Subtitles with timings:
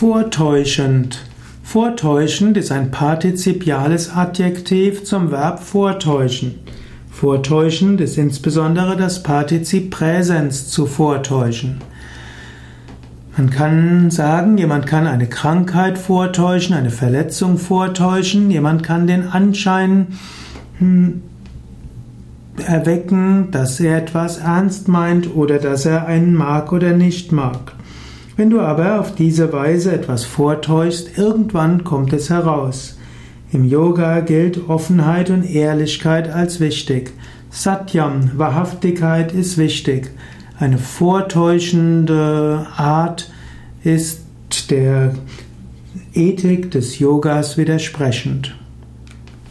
[0.00, 1.26] Vortäuschend.
[1.62, 6.54] Vortäuschend ist ein partizipiales Adjektiv zum Verb vortäuschen.
[7.10, 11.82] Vortäuschend ist insbesondere das Partizip Präsens zu vortäuschen.
[13.36, 20.06] Man kann sagen, jemand kann eine Krankheit vortäuschen, eine Verletzung vortäuschen, jemand kann den Anschein
[20.78, 21.20] hm,
[22.66, 27.74] erwecken, dass er etwas ernst meint oder dass er einen mag oder nicht mag.
[28.40, 32.96] Wenn du aber auf diese Weise etwas vortäuschst, irgendwann kommt es heraus.
[33.52, 37.12] Im Yoga gilt Offenheit und Ehrlichkeit als wichtig.
[37.50, 40.10] Satyam, Wahrhaftigkeit ist wichtig.
[40.58, 43.30] Eine vortäuschende Art
[43.84, 44.22] ist
[44.70, 45.12] der
[46.14, 48.56] Ethik des Yogas widersprechend.